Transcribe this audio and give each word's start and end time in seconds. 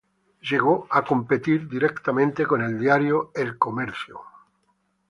Llegó 0.49 0.87
a 0.89 1.03
competir 1.05 1.69
directamente 1.69 2.47
con 2.47 2.63
el 2.63 2.79
diario 2.79 3.29
"El 3.35 3.59
Comercio". 3.59 4.19